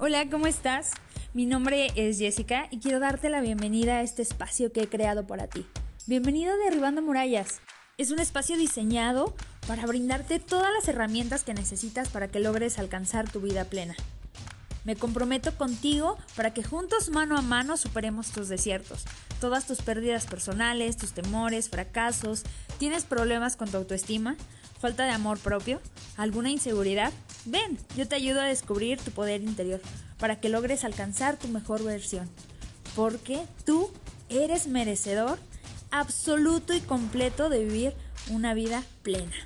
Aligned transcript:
Hola, 0.00 0.30
¿cómo 0.30 0.46
estás? 0.46 0.92
Mi 1.34 1.44
nombre 1.44 1.88
es 1.96 2.20
Jessica 2.20 2.68
y 2.70 2.78
quiero 2.78 3.00
darte 3.00 3.30
la 3.30 3.40
bienvenida 3.40 3.96
a 3.96 4.02
este 4.02 4.22
espacio 4.22 4.70
que 4.70 4.82
he 4.82 4.88
creado 4.88 5.26
para 5.26 5.48
ti. 5.48 5.66
Bienvenido 6.06 6.52
a 6.52 6.56
Derribando 6.56 7.02
Murallas. 7.02 7.60
Es 7.96 8.12
un 8.12 8.20
espacio 8.20 8.56
diseñado 8.56 9.34
para 9.66 9.84
brindarte 9.86 10.38
todas 10.38 10.72
las 10.72 10.86
herramientas 10.86 11.42
que 11.42 11.52
necesitas 11.52 12.10
para 12.10 12.28
que 12.28 12.38
logres 12.38 12.78
alcanzar 12.78 13.28
tu 13.28 13.40
vida 13.40 13.64
plena. 13.64 13.96
Me 14.88 14.96
comprometo 14.96 15.54
contigo 15.54 16.16
para 16.34 16.54
que 16.54 16.62
juntos 16.62 17.10
mano 17.10 17.36
a 17.36 17.42
mano 17.42 17.76
superemos 17.76 18.30
tus 18.30 18.48
desiertos, 18.48 19.04
todas 19.38 19.66
tus 19.66 19.82
pérdidas 19.82 20.24
personales, 20.24 20.96
tus 20.96 21.12
temores, 21.12 21.68
fracasos. 21.68 22.44
¿Tienes 22.78 23.04
problemas 23.04 23.56
con 23.56 23.68
tu 23.70 23.76
autoestima? 23.76 24.34
¿Falta 24.80 25.04
de 25.04 25.10
amor 25.10 25.40
propio? 25.40 25.82
¿Alguna 26.16 26.48
inseguridad? 26.48 27.12
Ven, 27.44 27.76
yo 27.98 28.08
te 28.08 28.14
ayudo 28.14 28.40
a 28.40 28.44
descubrir 28.44 28.98
tu 28.98 29.10
poder 29.10 29.42
interior 29.42 29.82
para 30.18 30.40
que 30.40 30.48
logres 30.48 30.84
alcanzar 30.84 31.36
tu 31.36 31.48
mejor 31.48 31.84
versión. 31.84 32.26
Porque 32.96 33.44
tú 33.66 33.90
eres 34.30 34.68
merecedor 34.68 35.38
absoluto 35.90 36.72
y 36.72 36.80
completo 36.80 37.50
de 37.50 37.62
vivir 37.62 37.92
una 38.30 38.54
vida 38.54 38.82
plena. 39.02 39.36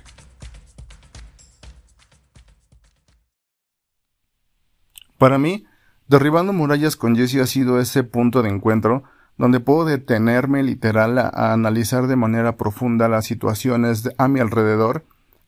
Para 5.17 5.37
mí, 5.37 5.65
derribando 6.07 6.53
murallas 6.53 6.95
con 6.95 7.15
Jesse 7.15 7.37
ha 7.37 7.47
sido 7.47 7.79
ese 7.79 8.03
punto 8.03 8.41
de 8.41 8.49
encuentro 8.49 9.03
donde 9.37 9.59
puedo 9.59 9.85
detenerme 9.85 10.63
literal 10.63 11.17
a, 11.17 11.53
analizar 11.53 12.07
de 12.07 12.15
manera 12.15 12.55
profunda 12.55 13.07
las 13.09 13.25
situaciones 13.25 14.09
a 14.17 14.27
mi 14.27 14.39
alrededor 14.39 15.05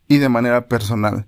y 0.07 0.17
de 0.17 0.29
manera 0.29 0.67
personal. 0.67 1.27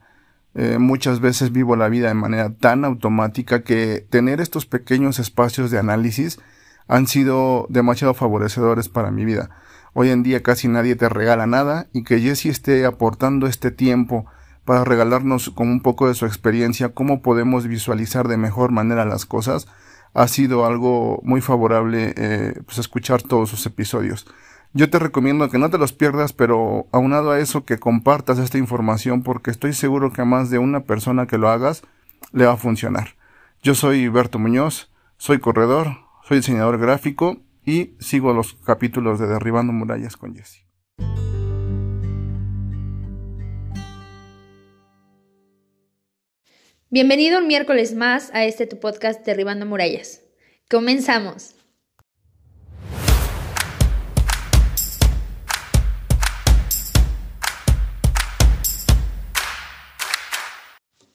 Eh, 0.56 0.78
muchas 0.80 1.20
veces 1.20 1.52
vivo 1.52 1.76
la 1.76 1.88
vida 1.88 2.08
de 2.08 2.16
manera 2.16 2.50
tan 2.50 2.84
automática 2.84 3.64
que 3.64 4.06
tener 4.10 4.42
estos 4.42 4.66
pequeños 4.66 5.20
espacios 5.20 5.70
de 5.70 5.78
análisis 5.78 6.40
han 6.88 7.06
sido 7.06 7.68
demasiado 7.70 8.14
favorecedores 8.14 8.90
para 8.90 9.12
mi 9.12 9.24
vida. 9.24 9.50
Hoy 9.94 10.10
en 10.10 10.24
día 10.24 10.42
casi 10.42 10.68
nadie 10.68 10.96
te 10.96 11.10
regala 11.10 11.46
nada 11.46 11.88
y 11.94 12.04
que 12.04 12.20
Jesse 12.20 12.48
esté 12.48 12.86
aportando 12.86 13.46
este 13.46 13.72
tiempo 13.72 14.26
para 14.68 14.84
regalarnos 14.84 15.50
con 15.52 15.70
un 15.70 15.80
poco 15.80 16.10
de 16.10 16.14
su 16.14 16.26
experiencia 16.26 16.90
cómo 16.90 17.22
podemos 17.22 17.68
visualizar 17.68 18.28
de 18.28 18.36
mejor 18.36 18.74
manera 18.74 19.06
las 19.06 19.26
cosas, 19.26 19.66
ha 20.14 20.28
sido 20.28 20.66
algo 20.66 21.22
muy 21.24 21.40
favorable 21.40 22.14
eh, 22.18 22.60
pues 22.66 22.78
escuchar 22.78 23.22
todos 23.22 23.50
sus 23.50 23.66
episodios. 23.66 24.28
Yo 24.74 24.90
te 24.90 25.00
recomiendo 25.00 25.50
que 25.50 25.58
no 25.58 25.70
te 25.70 25.78
los 25.78 25.94
pierdas, 25.94 26.34
pero 26.34 26.86
aunado 26.92 27.32
a 27.32 27.40
eso 27.40 27.64
que 27.64 27.80
compartas 27.80 28.40
esta 28.40 28.58
información 28.58 29.24
porque 29.24 29.52
estoy 29.52 29.72
seguro 29.72 30.12
que 30.12 30.24
a 30.24 30.26
más 30.26 30.50
de 30.50 30.58
una 30.58 30.82
persona 30.82 31.28
que 31.28 31.38
lo 31.38 31.48
hagas 31.48 31.84
le 32.34 32.46
va 32.46 32.52
a 32.52 32.58
funcionar. 32.58 33.16
Yo 33.64 33.74
soy 33.74 34.10
Berto 34.10 34.38
Muñoz, 34.38 34.92
soy 35.16 35.40
corredor, 35.40 35.96
soy 36.28 36.40
diseñador 36.40 36.78
gráfico 36.78 37.38
y 37.66 37.96
sigo 38.00 38.34
los 38.34 38.56
capítulos 38.66 39.18
de 39.18 39.28
Derribando 39.28 39.72
Murallas 39.72 40.18
con 40.18 40.36
Jesse. 40.36 40.68
Bienvenido 46.90 47.40
un 47.40 47.48
miércoles 47.48 47.94
más 47.96 48.34
a 48.34 48.46
este 48.46 48.66
tu 48.66 48.80
podcast 48.80 49.26
Derribando 49.26 49.66
Murallas. 49.66 50.22
Comenzamos. 50.70 51.54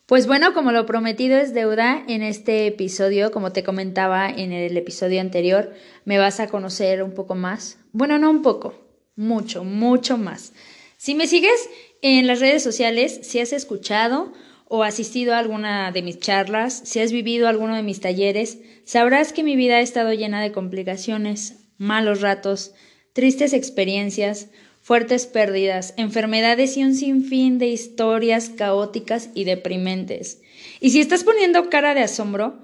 Pues 0.05 0.27
bueno, 0.27 0.53
como 0.53 0.73
lo 0.73 0.85
prometido 0.85 1.39
es 1.39 1.55
deuda, 1.55 2.05
en 2.07 2.23
este 2.23 2.67
episodio, 2.67 3.31
como 3.31 3.53
te 3.53 3.65
comentaba 3.65 4.29
en 4.29 4.53
el 4.53 4.77
episodio 4.77 5.23
anterior, 5.23 5.73
me 6.05 6.19
vas 6.19 6.39
a 6.39 6.49
conocer 6.49 7.03
un 7.03 7.15
poco 7.15 7.35
más. 7.35 7.79
Bueno, 7.93 8.19
no 8.19 8.29
un 8.29 8.43
poco, 8.43 8.75
mucho, 9.17 9.65
mucho 9.65 10.19
más. 10.19 10.53
Si 10.99 11.15
me 11.15 11.27
sigues 11.27 11.71
en 12.03 12.27
las 12.27 12.41
redes 12.41 12.63
sociales, 12.63 13.21
si 13.23 13.41
has 13.41 13.55
escuchado 13.55 14.35
o 14.75 14.85
asistido 14.85 15.35
a 15.35 15.39
alguna 15.39 15.93
de 15.93 16.01
mis 16.01 16.19
charlas, 16.19 16.81
si 16.87 16.99
has 17.01 17.13
vivido 17.13 17.47
alguno 17.47 17.77
de 17.77 17.83
mis 17.83 18.01
talleres, 18.01 18.57
sabrás 18.87 19.35
que 19.35 19.43
mi 19.43 19.55
vida 19.55 19.77
ha 19.77 19.81
estado 19.83 20.15
llena 20.15 20.41
de 20.41 20.51
complicaciones, 20.51 21.67
malos 21.77 22.23
ratos, 22.23 22.73
tristes 23.13 23.53
experiencias, 23.53 24.49
fuertes 24.81 25.27
pérdidas, 25.27 25.93
enfermedades 25.99 26.79
y 26.79 26.85
un 26.85 26.95
sinfín 26.95 27.59
de 27.59 27.67
historias 27.67 28.49
caóticas 28.49 29.29
y 29.35 29.45
deprimentes. 29.45 30.41
Y 30.81 30.89
si 30.89 31.01
estás 31.03 31.23
poniendo 31.23 31.69
cara 31.69 31.93
de 31.93 32.01
asombro, 32.01 32.57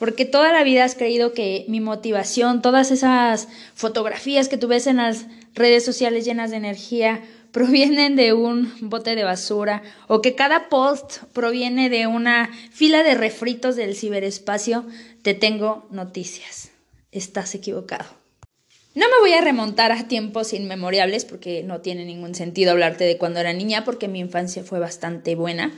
porque 0.00 0.24
toda 0.24 0.52
la 0.52 0.64
vida 0.64 0.82
has 0.82 0.96
creído 0.96 1.32
que 1.32 1.64
mi 1.68 1.78
motivación, 1.78 2.60
todas 2.60 2.90
esas 2.90 3.46
fotografías 3.76 4.48
que 4.48 4.56
tú 4.56 4.68
en 4.72 4.96
las 4.96 5.26
redes 5.54 5.84
sociales 5.84 6.24
llenas 6.24 6.50
de 6.50 6.56
energía, 6.56 7.22
provienen 7.52 8.16
de 8.16 8.32
un 8.32 8.72
bote 8.80 9.14
de 9.14 9.24
basura 9.24 9.82
o 10.08 10.20
que 10.22 10.34
cada 10.34 10.68
post 10.68 11.22
proviene 11.32 11.90
de 11.90 12.06
una 12.06 12.50
fila 12.72 13.02
de 13.02 13.14
refritos 13.14 13.76
del 13.76 13.94
ciberespacio, 13.94 14.84
te 15.22 15.34
tengo 15.34 15.86
noticias. 15.90 16.70
Estás 17.12 17.54
equivocado. 17.54 18.06
No 18.94 19.06
me 19.06 19.20
voy 19.20 19.32
a 19.32 19.40
remontar 19.40 19.92
a 19.92 20.08
tiempos 20.08 20.52
inmemorables 20.52 21.24
porque 21.24 21.62
no 21.62 21.80
tiene 21.80 22.04
ningún 22.04 22.34
sentido 22.34 22.72
hablarte 22.72 23.04
de 23.04 23.16
cuando 23.16 23.40
era 23.40 23.52
niña 23.52 23.84
porque 23.84 24.08
mi 24.08 24.20
infancia 24.20 24.64
fue 24.64 24.80
bastante 24.80 25.34
buena, 25.34 25.72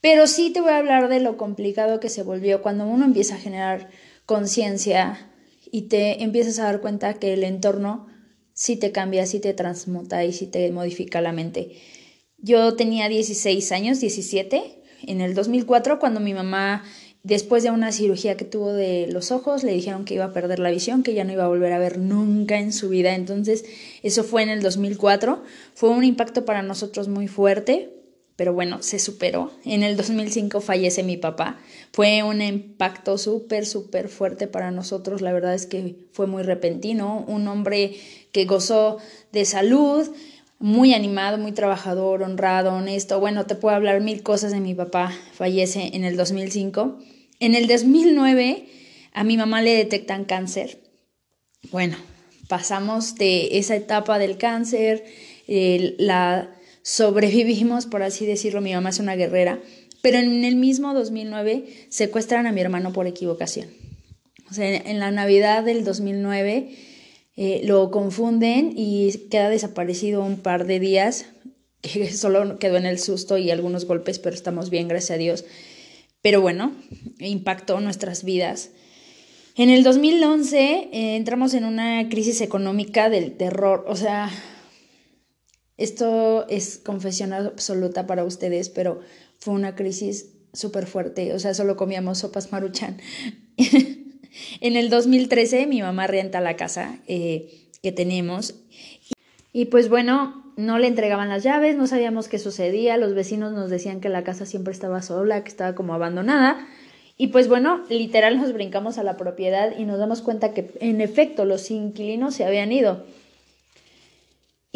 pero 0.00 0.26
sí 0.26 0.50
te 0.50 0.60
voy 0.60 0.70
a 0.70 0.78
hablar 0.78 1.08
de 1.08 1.20
lo 1.20 1.36
complicado 1.36 2.00
que 2.00 2.08
se 2.08 2.22
volvió 2.22 2.62
cuando 2.62 2.86
uno 2.86 3.04
empieza 3.04 3.36
a 3.36 3.38
generar 3.38 3.90
conciencia 4.26 5.30
y 5.70 5.82
te 5.82 6.24
empiezas 6.24 6.58
a 6.58 6.64
dar 6.64 6.80
cuenta 6.80 7.14
que 7.14 7.34
el 7.34 7.44
entorno 7.44 8.08
sí 8.56 8.76
te 8.76 8.90
cambia, 8.90 9.26
sí 9.26 9.38
te 9.38 9.52
transmuta 9.52 10.24
y 10.24 10.32
sí 10.32 10.46
te 10.46 10.72
modifica 10.72 11.20
la 11.20 11.32
mente. 11.32 11.76
Yo 12.38 12.74
tenía 12.74 13.08
16 13.08 13.70
años, 13.72 14.00
17, 14.00 14.82
en 15.06 15.20
el 15.20 15.34
2004 15.34 15.98
cuando 15.98 16.20
mi 16.20 16.32
mamá 16.32 16.82
Después 17.26 17.64
de 17.64 17.72
una 17.72 17.90
cirugía 17.90 18.36
que 18.36 18.44
tuvo 18.44 18.72
de 18.72 19.08
los 19.10 19.32
ojos, 19.32 19.64
le 19.64 19.72
dijeron 19.72 20.04
que 20.04 20.14
iba 20.14 20.26
a 20.26 20.32
perder 20.32 20.60
la 20.60 20.70
visión, 20.70 21.02
que 21.02 21.12
ya 21.12 21.24
no 21.24 21.32
iba 21.32 21.44
a 21.44 21.48
volver 21.48 21.72
a 21.72 21.78
ver 21.80 21.98
nunca 21.98 22.60
en 22.60 22.72
su 22.72 22.88
vida. 22.88 23.16
Entonces, 23.16 23.64
eso 24.04 24.22
fue 24.22 24.44
en 24.44 24.48
el 24.48 24.62
2004. 24.62 25.42
Fue 25.74 25.88
un 25.88 26.04
impacto 26.04 26.44
para 26.44 26.62
nosotros 26.62 27.08
muy 27.08 27.26
fuerte, 27.26 27.95
pero 28.36 28.52
bueno, 28.52 28.82
se 28.82 28.98
superó. 28.98 29.50
En 29.64 29.82
el 29.82 29.96
2005 29.96 30.60
fallece 30.60 31.02
mi 31.02 31.16
papá. 31.16 31.58
Fue 31.92 32.22
un 32.22 32.42
impacto 32.42 33.16
súper, 33.16 33.64
súper 33.64 34.08
fuerte 34.08 34.46
para 34.46 34.70
nosotros. 34.70 35.22
La 35.22 35.32
verdad 35.32 35.54
es 35.54 35.64
que 35.66 35.96
fue 36.12 36.26
muy 36.26 36.42
repentino. 36.42 37.24
Un 37.26 37.48
hombre 37.48 37.96
que 38.32 38.44
gozó 38.44 38.98
de 39.32 39.46
salud, 39.46 40.06
muy 40.58 40.92
animado, 40.92 41.38
muy 41.38 41.52
trabajador, 41.52 42.22
honrado, 42.22 42.74
honesto. 42.74 43.20
Bueno, 43.20 43.46
te 43.46 43.54
puedo 43.54 43.74
hablar 43.74 44.02
mil 44.02 44.22
cosas 44.22 44.52
de 44.52 44.60
mi 44.60 44.74
papá. 44.74 45.12
Fallece 45.32 45.90
en 45.94 46.04
el 46.04 46.18
2005. 46.18 46.98
En 47.40 47.54
el 47.54 47.66
2009 47.66 48.66
a 49.12 49.24
mi 49.24 49.38
mamá 49.38 49.62
le 49.62 49.74
detectan 49.74 50.26
cáncer. 50.26 50.82
Bueno, 51.70 51.96
pasamos 52.48 53.14
de 53.14 53.58
esa 53.58 53.76
etapa 53.76 54.18
del 54.18 54.36
cáncer, 54.36 55.04
la 55.46 56.55
sobrevivimos, 56.86 57.86
por 57.86 58.04
así 58.04 58.26
decirlo, 58.26 58.60
mi 58.60 58.72
mamá 58.72 58.90
es 58.90 59.00
una 59.00 59.16
guerrera, 59.16 59.58
pero 60.02 60.18
en 60.18 60.44
el 60.44 60.54
mismo 60.54 60.94
2009 60.94 61.64
secuestran 61.88 62.46
a 62.46 62.52
mi 62.52 62.60
hermano 62.60 62.92
por 62.92 63.08
equivocación. 63.08 63.68
O 64.48 64.54
sea, 64.54 64.72
en 64.72 65.00
la 65.00 65.10
Navidad 65.10 65.64
del 65.64 65.82
2009 65.82 66.76
eh, 67.34 67.60
lo 67.64 67.90
confunden 67.90 68.72
y 68.76 69.10
queda 69.32 69.48
desaparecido 69.48 70.22
un 70.22 70.36
par 70.36 70.64
de 70.64 70.78
días, 70.78 71.26
que 71.82 72.12
solo 72.12 72.60
quedó 72.60 72.76
en 72.76 72.86
el 72.86 73.00
susto 73.00 73.36
y 73.36 73.50
algunos 73.50 73.86
golpes, 73.86 74.20
pero 74.20 74.36
estamos 74.36 74.70
bien, 74.70 74.86
gracias 74.86 75.16
a 75.16 75.18
Dios. 75.18 75.44
Pero 76.22 76.40
bueno, 76.40 76.70
impactó 77.18 77.80
nuestras 77.80 78.22
vidas. 78.22 78.70
En 79.56 79.70
el 79.70 79.82
2011 79.82 80.90
eh, 80.92 81.16
entramos 81.16 81.52
en 81.54 81.64
una 81.64 82.08
crisis 82.08 82.42
económica 82.42 83.10
del 83.10 83.32
terror, 83.36 83.84
o 83.88 83.96
sea, 83.96 84.30
esto 85.78 86.46
es 86.48 86.78
confesión 86.78 87.32
absoluta 87.32 88.06
para 88.06 88.24
ustedes, 88.24 88.68
pero 88.68 89.00
fue 89.38 89.54
una 89.54 89.74
crisis 89.74 90.32
súper 90.52 90.86
fuerte, 90.86 91.34
o 91.34 91.38
sea, 91.38 91.54
solo 91.54 91.76
comíamos 91.76 92.18
sopas 92.18 92.52
maruchan. 92.52 92.98
en 93.56 94.76
el 94.76 94.90
2013 94.90 95.66
mi 95.66 95.82
mamá 95.82 96.06
renta 96.06 96.40
la 96.40 96.56
casa 96.56 96.98
eh, 97.06 97.68
que 97.82 97.92
tenemos 97.92 98.54
y 99.52 99.66
pues 99.66 99.88
bueno, 99.88 100.44
no 100.56 100.78
le 100.78 100.86
entregaban 100.86 101.30
las 101.30 101.42
llaves, 101.42 101.76
no 101.76 101.86
sabíamos 101.86 102.28
qué 102.28 102.38
sucedía, 102.38 102.96
los 102.96 103.14
vecinos 103.14 103.52
nos 103.52 103.70
decían 103.70 104.00
que 104.00 104.10
la 104.10 104.24
casa 104.24 104.44
siempre 104.44 104.72
estaba 104.72 105.00
sola, 105.00 105.42
que 105.42 105.48
estaba 105.48 105.74
como 105.74 105.94
abandonada. 105.94 106.66
Y 107.18 107.28
pues 107.28 107.48
bueno, 107.48 107.82
literal 107.88 108.38
nos 108.38 108.52
brincamos 108.52 108.98
a 108.98 109.02
la 109.02 109.16
propiedad 109.16 109.74
y 109.78 109.84
nos 109.84 109.98
damos 109.98 110.20
cuenta 110.20 110.52
que 110.52 110.72
en 110.80 111.00
efecto 111.00 111.46
los 111.46 111.70
inquilinos 111.70 112.34
se 112.34 112.44
habían 112.44 112.70
ido. 112.70 113.04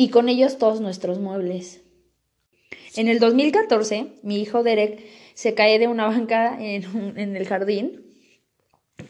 Y 0.00 0.08
con 0.08 0.30
ellos 0.30 0.56
todos 0.56 0.80
nuestros 0.80 1.18
muebles. 1.18 1.82
En 2.96 3.08
el 3.08 3.18
2014, 3.18 4.06
mi 4.22 4.40
hijo 4.40 4.62
Derek 4.62 5.04
se 5.34 5.52
cae 5.52 5.78
de 5.78 5.88
una 5.88 6.06
banca 6.06 6.56
en, 6.58 6.86
en 7.18 7.36
el 7.36 7.46
jardín 7.46 8.00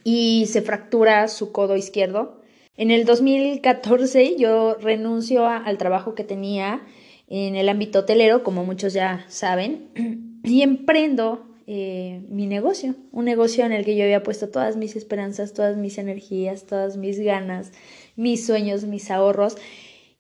y 0.03 0.47
se 0.49 0.63
fractura 0.63 1.29
su 1.29 1.53
codo 1.53 1.77
izquierdo. 1.77 2.41
En 2.77 2.91
el 2.91 3.05
2014 3.05 4.35
yo 4.37 4.75
renuncio 4.81 5.47
al 5.47 5.79
trabajo 5.79 6.17
que 6.17 6.25
tenía 6.25 6.85
en 7.29 7.55
el 7.55 7.69
ámbito 7.69 8.01
hotelero, 8.01 8.43
como 8.43 8.65
muchos 8.65 8.93
ya 8.93 9.25
saben, 9.29 10.41
y 10.43 10.63
emprendo 10.63 11.47
eh, 11.69 12.27
mi 12.29 12.49
negocio, 12.49 12.97
un 13.13 13.27
negocio 13.27 13.65
en 13.65 13.71
el 13.71 13.85
que 13.85 13.95
yo 13.95 14.03
había 14.03 14.25
puesto 14.25 14.49
todas 14.49 14.77
mis 14.77 14.97
esperanzas, 14.97 15.55
todas 15.55 15.77
mis 15.77 15.99
energías, 15.99 16.67
todas 16.67 16.97
mis 16.97 17.21
ganas, 17.21 17.71
mis 18.17 18.45
sueños, 18.45 18.83
mis 18.83 19.09
ahorros. 19.13 19.57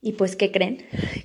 Y 0.02 0.12
pues, 0.12 0.34
¿qué 0.36 0.50
creen? 0.50 0.78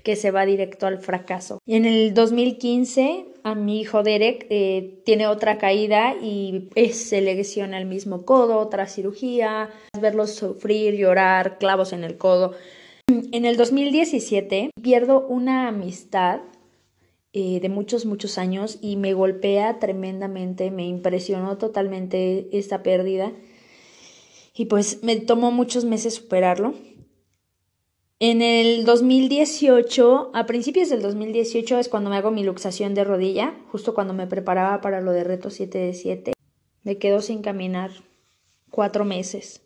Que 0.03 0.15
se 0.15 0.31
va 0.31 0.45
directo 0.45 0.85
al 0.85 0.99
fracaso. 0.99 1.59
En 1.65 1.85
el 1.85 2.13
2015, 2.13 3.25
a 3.43 3.55
mi 3.55 3.79
hijo 3.79 4.03
Derek 4.03 4.47
eh, 4.49 5.01
tiene 5.05 5.27
otra 5.27 5.57
caída 5.57 6.15
y 6.21 6.69
se 6.91 7.21
le 7.21 7.35
lesiona 7.35 7.77
el 7.77 7.85
mismo 7.85 8.25
codo, 8.25 8.59
otra 8.59 8.87
cirugía, 8.87 9.69
verlos 9.99 10.35
sufrir, 10.35 10.95
llorar, 10.95 11.57
clavos 11.57 11.93
en 11.93 12.03
el 12.03 12.17
codo. 12.17 12.53
En 13.07 13.45
el 13.45 13.55
2017 13.55 14.71
pierdo 14.81 15.25
una 15.27 15.67
amistad 15.67 16.41
eh, 17.33 17.59
de 17.59 17.69
muchos, 17.69 18.05
muchos 18.05 18.37
años 18.37 18.79
y 18.81 18.95
me 18.95 19.13
golpea 19.13 19.77
tremendamente, 19.77 20.71
me 20.71 20.87
impresionó 20.87 21.57
totalmente 21.57 22.47
esta 22.51 22.81
pérdida 22.81 23.31
y 24.55 24.65
pues 24.65 25.03
me 25.03 25.17
tomó 25.17 25.51
muchos 25.51 25.85
meses 25.85 26.15
superarlo. 26.15 26.73
En 28.27 28.41
el 28.41 28.85
2018, 28.85 30.31
a 30.33 30.47
principios 30.47 30.89
del 30.89 31.03
2018 31.03 31.77
es 31.77 31.89
cuando 31.89 32.09
me 32.09 32.17
hago 32.17 32.31
mi 32.31 32.43
luxación 32.43 32.95
de 32.95 33.03
rodilla, 33.03 33.53
justo 33.71 33.93
cuando 33.93 34.15
me 34.15 34.25
preparaba 34.25 34.81
para 34.81 34.99
lo 34.99 35.11
de 35.11 35.23
reto 35.23 35.51
7 35.51 35.77
de 35.77 35.93
7. 35.93 36.33
Me 36.81 36.97
quedo 36.97 37.21
sin 37.21 37.43
caminar 37.43 37.91
cuatro 38.71 39.05
meses 39.05 39.61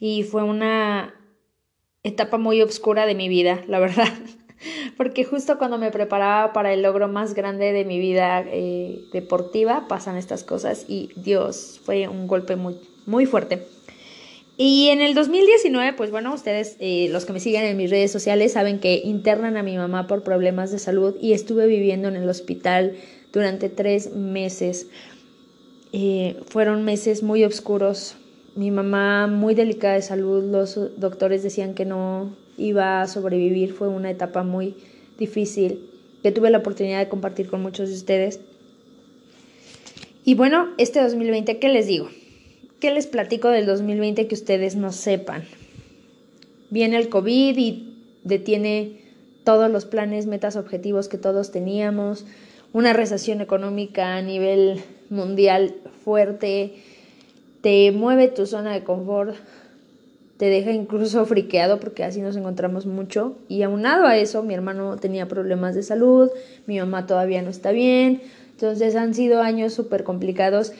y 0.00 0.24
fue 0.24 0.42
una 0.42 1.14
etapa 2.02 2.38
muy 2.38 2.60
oscura 2.60 3.06
de 3.06 3.14
mi 3.14 3.28
vida, 3.28 3.62
la 3.68 3.78
verdad. 3.78 4.12
Porque 4.96 5.22
justo 5.22 5.56
cuando 5.56 5.78
me 5.78 5.92
preparaba 5.92 6.52
para 6.52 6.72
el 6.72 6.82
logro 6.82 7.06
más 7.06 7.34
grande 7.34 7.72
de 7.72 7.84
mi 7.84 8.00
vida 8.00 8.44
eh, 8.48 8.98
deportiva, 9.12 9.86
pasan 9.86 10.16
estas 10.16 10.42
cosas 10.42 10.86
y 10.88 11.10
Dios, 11.14 11.80
fue 11.84 12.08
un 12.08 12.26
golpe 12.26 12.56
muy, 12.56 12.80
muy 13.06 13.26
fuerte. 13.26 13.64
Y 14.56 14.88
en 14.88 15.00
el 15.00 15.14
2019, 15.14 15.94
pues 15.94 16.10
bueno, 16.10 16.34
ustedes, 16.34 16.76
eh, 16.78 17.08
los 17.10 17.24
que 17.24 17.32
me 17.32 17.40
siguen 17.40 17.64
en 17.64 17.76
mis 17.76 17.90
redes 17.90 18.12
sociales, 18.12 18.52
saben 18.52 18.80
que 18.80 19.00
internan 19.02 19.56
a 19.56 19.62
mi 19.62 19.76
mamá 19.76 20.06
por 20.06 20.22
problemas 20.22 20.70
de 20.70 20.78
salud 20.78 21.16
y 21.20 21.32
estuve 21.32 21.66
viviendo 21.66 22.08
en 22.08 22.16
el 22.16 22.28
hospital 22.28 22.96
durante 23.32 23.70
tres 23.70 24.14
meses. 24.14 24.88
Eh, 25.92 26.36
fueron 26.48 26.84
meses 26.84 27.22
muy 27.22 27.44
oscuros, 27.44 28.16
mi 28.54 28.70
mamá 28.70 29.26
muy 29.26 29.54
delicada 29.54 29.94
de 29.94 30.02
salud, 30.02 30.44
los 30.44 30.78
doctores 30.98 31.42
decían 31.42 31.74
que 31.74 31.86
no 31.86 32.36
iba 32.58 33.00
a 33.00 33.08
sobrevivir, 33.08 33.72
fue 33.72 33.88
una 33.88 34.10
etapa 34.10 34.42
muy 34.42 34.74
difícil 35.18 35.88
que 36.22 36.30
tuve 36.30 36.50
la 36.50 36.58
oportunidad 36.58 36.98
de 36.98 37.08
compartir 37.08 37.48
con 37.48 37.62
muchos 37.62 37.88
de 37.88 37.94
ustedes. 37.94 38.40
Y 40.24 40.34
bueno, 40.34 40.68
este 40.78 41.02
2020, 41.02 41.58
¿qué 41.58 41.68
les 41.68 41.86
digo? 41.86 42.08
¿Qué 42.82 42.90
les 42.90 43.06
platico 43.06 43.46
del 43.46 43.64
2020 43.64 44.26
que 44.26 44.34
ustedes 44.34 44.74
no 44.74 44.90
sepan? 44.90 45.44
Viene 46.68 46.96
el 46.96 47.10
COVID 47.10 47.56
y 47.56 47.94
detiene 48.24 48.98
todos 49.44 49.70
los 49.70 49.84
planes, 49.84 50.26
metas, 50.26 50.56
objetivos 50.56 51.06
que 51.06 51.16
todos 51.16 51.52
teníamos, 51.52 52.24
una 52.72 52.92
recesión 52.92 53.40
económica 53.40 54.16
a 54.16 54.22
nivel 54.22 54.82
mundial 55.10 55.76
fuerte, 56.04 56.74
te 57.60 57.92
mueve 57.92 58.26
tu 58.26 58.46
zona 58.46 58.72
de 58.72 58.82
confort, 58.82 59.36
te 60.36 60.46
deja 60.46 60.72
incluso 60.72 61.24
friqueado 61.24 61.78
porque 61.78 62.02
así 62.02 62.20
nos 62.20 62.34
encontramos 62.34 62.86
mucho. 62.86 63.36
Y 63.48 63.62
aunado 63.62 64.06
a 64.06 64.16
eso, 64.16 64.42
mi 64.42 64.54
hermano 64.54 64.96
tenía 64.96 65.28
problemas 65.28 65.76
de 65.76 65.84
salud, 65.84 66.30
mi 66.66 66.80
mamá 66.80 67.06
todavía 67.06 67.42
no 67.42 67.50
está 67.50 67.70
bien, 67.70 68.22
entonces 68.50 68.96
han 68.96 69.14
sido 69.14 69.40
años 69.40 69.72
súper 69.72 70.02
complicados. 70.02 70.72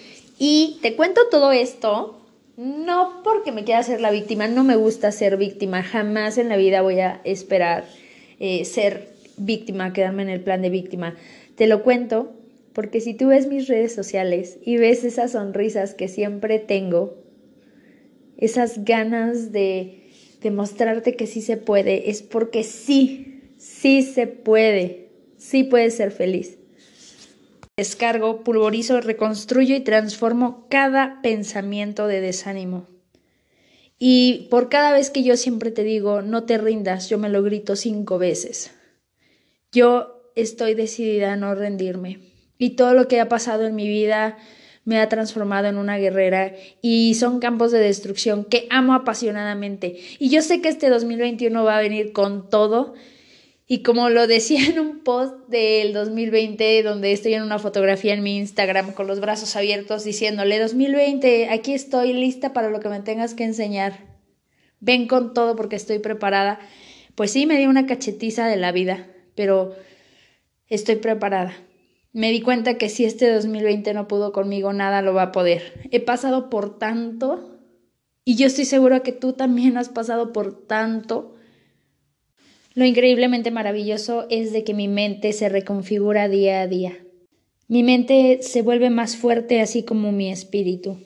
Y 0.44 0.80
te 0.82 0.96
cuento 0.96 1.20
todo 1.30 1.52
esto, 1.52 2.18
no 2.56 3.22
porque 3.22 3.52
me 3.52 3.62
quiera 3.62 3.80
ser 3.84 4.00
la 4.00 4.10
víctima, 4.10 4.48
no 4.48 4.64
me 4.64 4.74
gusta 4.74 5.12
ser 5.12 5.36
víctima, 5.36 5.84
jamás 5.84 6.36
en 6.36 6.48
la 6.48 6.56
vida 6.56 6.82
voy 6.82 6.98
a 6.98 7.20
esperar 7.22 7.84
eh, 8.40 8.64
ser 8.64 9.10
víctima, 9.36 9.92
quedarme 9.92 10.24
en 10.24 10.30
el 10.30 10.40
plan 10.40 10.60
de 10.60 10.68
víctima. 10.68 11.14
Te 11.54 11.68
lo 11.68 11.84
cuento 11.84 12.32
porque 12.72 13.00
si 13.00 13.14
tú 13.14 13.28
ves 13.28 13.46
mis 13.46 13.68
redes 13.68 13.94
sociales 13.94 14.58
y 14.64 14.78
ves 14.78 15.04
esas 15.04 15.30
sonrisas 15.30 15.94
que 15.94 16.08
siempre 16.08 16.58
tengo, 16.58 17.22
esas 18.36 18.84
ganas 18.84 19.52
de 19.52 20.10
demostrarte 20.40 21.14
que 21.14 21.28
sí 21.28 21.40
se 21.40 21.56
puede, 21.56 22.10
es 22.10 22.20
porque 22.22 22.64
sí, 22.64 23.42
sí 23.58 24.02
se 24.02 24.26
puede, 24.26 25.06
sí 25.36 25.62
puedes 25.62 25.94
ser 25.94 26.10
feliz. 26.10 26.58
Descargo, 27.76 28.44
pulvorizo, 28.44 29.00
reconstruyo 29.00 29.74
y 29.74 29.80
transformo 29.80 30.66
cada 30.68 31.22
pensamiento 31.22 32.06
de 32.06 32.20
desánimo. 32.20 32.86
Y 33.98 34.48
por 34.50 34.68
cada 34.68 34.92
vez 34.92 35.10
que 35.10 35.22
yo 35.22 35.36
siempre 35.36 35.70
te 35.70 35.82
digo, 35.82 36.22
no 36.22 36.44
te 36.44 36.58
rindas, 36.58 37.08
yo 37.08 37.18
me 37.18 37.30
lo 37.30 37.42
grito 37.42 37.76
cinco 37.76 38.18
veces. 38.18 38.72
Yo 39.70 40.30
estoy 40.34 40.74
decidida 40.74 41.32
a 41.32 41.36
no 41.36 41.54
rendirme 41.54 42.18
y 42.58 42.70
todo 42.70 42.92
lo 42.92 43.08
que 43.08 43.20
ha 43.20 43.28
pasado 43.28 43.66
en 43.66 43.74
mi 43.74 43.88
vida 43.88 44.36
me 44.84 45.00
ha 45.00 45.08
transformado 45.08 45.68
en 45.68 45.78
una 45.78 45.96
guerrera 45.96 46.52
y 46.82 47.14
son 47.14 47.38
campos 47.38 47.72
de 47.72 47.78
destrucción 47.78 48.44
que 48.44 48.66
amo 48.70 48.94
apasionadamente. 48.94 49.96
Y 50.18 50.28
yo 50.28 50.42
sé 50.42 50.60
que 50.60 50.68
este 50.68 50.90
2021 50.90 51.64
va 51.64 51.78
a 51.78 51.80
venir 51.80 52.12
con 52.12 52.50
todo. 52.50 52.94
Y 53.72 53.78
como 53.78 54.10
lo 54.10 54.26
decía 54.26 54.66
en 54.68 54.78
un 54.78 54.98
post 54.98 55.48
del 55.48 55.94
2020, 55.94 56.82
donde 56.82 57.12
estoy 57.12 57.32
en 57.32 57.42
una 57.42 57.58
fotografía 57.58 58.12
en 58.12 58.22
mi 58.22 58.36
Instagram 58.36 58.92
con 58.92 59.06
los 59.06 59.18
brazos 59.18 59.56
abiertos 59.56 60.04
diciéndole, 60.04 60.58
2020, 60.58 61.48
aquí 61.48 61.72
estoy 61.72 62.12
lista 62.12 62.52
para 62.52 62.68
lo 62.68 62.80
que 62.80 62.90
me 62.90 63.00
tengas 63.00 63.32
que 63.32 63.44
enseñar. 63.44 63.98
Ven 64.80 65.08
con 65.08 65.32
todo 65.32 65.56
porque 65.56 65.76
estoy 65.76 66.00
preparada. 66.00 66.58
Pues 67.14 67.30
sí, 67.30 67.46
me 67.46 67.56
dio 67.56 67.70
una 67.70 67.86
cachetiza 67.86 68.46
de 68.46 68.58
la 68.58 68.72
vida, 68.72 69.06
pero 69.34 69.74
estoy 70.66 70.96
preparada. 70.96 71.56
Me 72.12 72.30
di 72.30 72.42
cuenta 72.42 72.76
que 72.76 72.90
si 72.90 73.06
este 73.06 73.32
2020 73.32 73.94
no 73.94 74.06
pudo 74.06 74.32
conmigo, 74.32 74.74
nada 74.74 75.00
lo 75.00 75.14
va 75.14 75.22
a 75.22 75.32
poder. 75.32 75.88
He 75.90 76.00
pasado 76.00 76.50
por 76.50 76.78
tanto 76.78 77.58
y 78.22 78.36
yo 78.36 78.48
estoy 78.48 78.66
segura 78.66 79.00
que 79.00 79.12
tú 79.12 79.32
también 79.32 79.78
has 79.78 79.88
pasado 79.88 80.34
por 80.34 80.66
tanto. 80.66 81.36
Lo 82.74 82.84
increíblemente 82.84 83.50
maravilloso 83.50 84.26
es 84.30 84.52
de 84.52 84.64
que 84.64 84.74
mi 84.74 84.88
mente 84.88 85.32
se 85.32 85.48
reconfigura 85.48 86.28
día 86.28 86.62
a 86.62 86.66
día. 86.66 86.96
Mi 87.68 87.82
mente 87.82 88.40
se 88.42 88.62
vuelve 88.62 88.90
más 88.90 89.16
fuerte 89.16 89.60
así 89.60 89.82
como 89.82 90.12
mi 90.12 90.30
espíritu. 90.30 90.98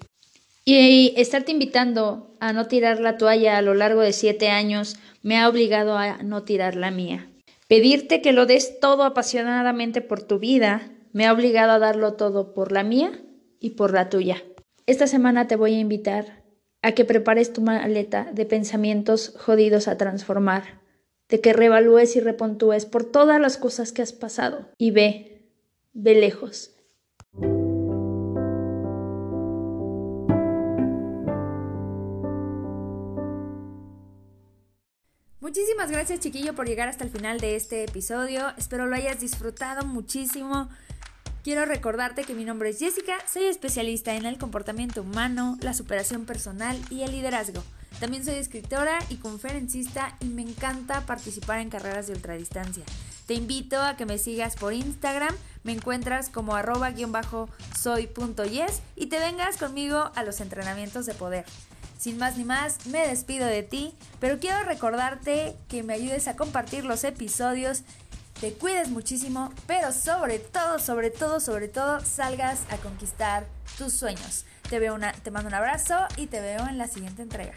Y 0.65 1.15
estarte 1.17 1.53
invitando 1.53 2.35
a 2.41 2.53
no 2.53 2.67
tirar 2.67 3.01
la 3.01 3.17
toalla 3.17 3.57
a 3.57 3.63
lo 3.63 3.75
largo 3.75 4.01
de 4.01 4.13
siete 4.13 4.49
años 4.49 4.97
me 5.23 5.39
ha 5.39 5.49
obligado 5.49 5.97
a 5.97 6.23
no 6.23 6.43
tirar 6.43 6.77
la 6.77 6.91
mía. 6.91 7.29
Pedirte 7.69 8.21
que 8.21 8.33
lo 8.33 8.47
des 8.47 8.79
todo 8.81 9.03
apasionadamente 9.05 10.01
por 10.01 10.23
tu 10.23 10.39
vida 10.39 10.91
me 11.13 11.27
ha 11.27 11.33
obligado 11.33 11.73
a 11.73 11.79
darlo 11.79 12.15
todo 12.15 12.53
por 12.53 12.73
la 12.73 12.85
mía 12.85 13.13
y 13.61 13.71
por 13.71 13.93
la 13.93 14.09
tuya. 14.09 14.43
Esta 14.87 15.07
semana 15.07 15.49
te 15.49 15.57
voy 15.57 15.75
a 15.75 15.81
invitar 15.81 16.45
a 16.83 16.93
que 16.93 17.05
prepares 17.05 17.53
tu 17.53 17.61
maleta 17.61 18.31
de 18.33 18.47
pensamientos 18.47 19.35
jodidos 19.37 19.89
a 19.89 19.97
transformar, 19.97 20.81
de 21.29 21.41
que 21.41 21.53
revalúes 21.53 22.17
y 22.17 22.21
repontúes 22.21 22.87
por 22.87 23.05
todas 23.05 23.41
las 23.41 23.57
cosas 23.57 23.93
que 23.93 24.03
has 24.03 24.13
pasado 24.13 24.69
y 24.79 24.91
ve, 24.91 25.51
ve 25.93 26.15
lejos. 26.15 26.73
Muchísimas 35.41 35.91
gracias 35.91 36.21
chiquillo 36.21 36.55
por 36.55 36.67
llegar 36.67 36.89
hasta 36.89 37.05
el 37.05 37.11
final 37.11 37.39
de 37.41 37.57
este 37.57 37.85
episodio. 37.85 38.53
Espero 38.57 38.87
lo 38.87 38.97
hayas 38.97 39.21
disfrutado 39.21 39.87
muchísimo. 39.87 40.69
Quiero 41.45 41.65
recordarte 41.65 42.25
que 42.25 42.35
mi 42.35 42.45
nombre 42.45 42.71
es 42.71 42.81
Jessica, 42.81 43.17
soy 43.33 43.45
especialista 43.45 44.17
en 44.17 44.27
el 44.27 44.37
comportamiento 44.37 45.03
humano, 45.03 45.57
la 45.63 45.75
superación 45.75 46.27
personal 46.27 46.77
y 46.91 47.03
el 47.03 47.13
liderazgo. 47.13 47.63
También 48.01 48.25
soy 48.25 48.35
escritora 48.35 48.99
y 49.09 49.17
conferencista 49.17 50.17
y 50.21 50.27
me 50.27 50.43
encanta 50.43 51.07
participar 51.07 51.61
en 51.61 51.71
carreras 51.71 52.07
de 52.07 52.13
ultradistancia. 52.15 52.85
Te 53.27 53.35
invito 53.35 53.81
a 53.81 53.97
que 53.97 54.07
me 54.07 54.19
sigas 54.19 54.55
por 54.57 54.73
Instagram, 54.73 55.35
me 55.65 55.73
encuentras 55.73 56.29
como 56.29 56.55
arroba-soy.yes 56.55 58.83
y 58.95 59.07
te 59.07 59.19
vengas 59.19 59.57
conmigo 59.57 60.13
a 60.15 60.23
los 60.23 60.41
entrenamientos 60.41 61.07
de 61.07 61.15
poder. 61.15 61.45
Sin 61.99 62.19
más 62.19 62.37
ni 62.37 62.45
más, 62.45 62.87
me 62.87 63.09
despido 63.09 63.47
de 63.47 63.63
ti, 63.63 63.95
pero 64.21 64.39
quiero 64.39 64.63
recordarte 64.65 65.57
que 65.69 65.83
me 65.83 65.95
ayudes 65.95 66.29
a 66.29 66.37
compartir 66.37 66.85
los 66.85 67.05
episodios 67.05 67.85
te 68.41 68.53
cuides 68.53 68.91
muchísimo, 68.91 69.51
pero 69.67 69.93
sobre 69.93 70.39
todo, 70.39 70.79
sobre 70.79 71.11
todo, 71.11 71.41
sobre 71.41 71.69
todo, 71.69 72.01
salgas 72.01 72.61
a 72.69 72.77
conquistar 72.77 73.47
tus 73.79 73.95
sueños. 73.95 74.45
Te, 74.69 74.79
veo 74.79 74.95
una, 74.95 75.13
te 75.13 75.31
mando 75.31 75.49
un 75.49 75.55
abrazo 75.55 75.95
y 76.17 76.27
te 76.27 76.41
veo 76.41 76.67
en 76.67 76.79
la 76.79 76.89
siguiente 76.89 77.23
entrega. 77.23 77.55